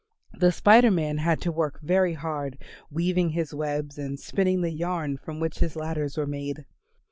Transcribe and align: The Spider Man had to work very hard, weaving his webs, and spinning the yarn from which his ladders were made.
The 0.33 0.51
Spider 0.51 0.89
Man 0.89 1.19
had 1.19 1.39
to 1.41 1.51
work 1.51 1.79
very 1.79 2.13
hard, 2.15 2.57
weaving 2.89 3.29
his 3.29 3.53
webs, 3.53 3.99
and 3.99 4.19
spinning 4.19 4.61
the 4.61 4.73
yarn 4.73 5.15
from 5.17 5.39
which 5.39 5.59
his 5.59 5.75
ladders 5.75 6.17
were 6.17 6.25
made. 6.25 6.65